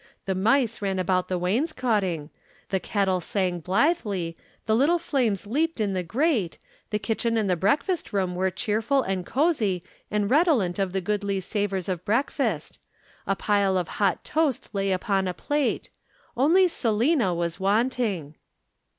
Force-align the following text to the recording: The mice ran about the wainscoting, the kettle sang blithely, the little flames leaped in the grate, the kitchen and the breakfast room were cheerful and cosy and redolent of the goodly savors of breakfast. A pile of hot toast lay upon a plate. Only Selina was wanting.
The 0.25 0.33
mice 0.33 0.81
ran 0.81 0.97
about 0.97 1.27
the 1.27 1.37
wainscoting, 1.37 2.31
the 2.69 2.79
kettle 2.79 3.21
sang 3.21 3.59
blithely, 3.59 4.35
the 4.65 4.75
little 4.75 4.97
flames 4.97 5.45
leaped 5.45 5.79
in 5.79 5.93
the 5.93 6.01
grate, 6.01 6.57
the 6.89 6.97
kitchen 6.97 7.37
and 7.37 7.47
the 7.47 7.55
breakfast 7.55 8.11
room 8.11 8.33
were 8.33 8.49
cheerful 8.49 9.03
and 9.03 9.27
cosy 9.27 9.83
and 10.09 10.27
redolent 10.31 10.79
of 10.79 10.93
the 10.93 11.01
goodly 11.01 11.39
savors 11.39 11.87
of 11.87 12.03
breakfast. 12.03 12.79
A 13.27 13.35
pile 13.35 13.77
of 13.77 13.87
hot 14.01 14.23
toast 14.23 14.71
lay 14.73 14.91
upon 14.91 15.27
a 15.27 15.35
plate. 15.35 15.91
Only 16.35 16.67
Selina 16.67 17.35
was 17.35 17.59
wanting. 17.59 18.33